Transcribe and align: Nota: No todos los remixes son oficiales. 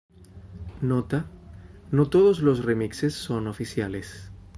Nota: 0.81 1.27
No 1.91 2.09
todos 2.09 2.39
los 2.39 2.65
remixes 2.65 3.13
son 3.13 3.45
oficiales. 3.45 4.31